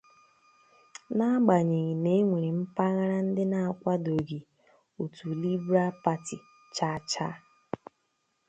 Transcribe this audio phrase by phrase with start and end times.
[1.15, 4.39] n’agbanyeghị na e nwere mpaghara ndị na-akwadoghị
[5.01, 6.37] otu Libral Pati
[6.75, 7.27] chacha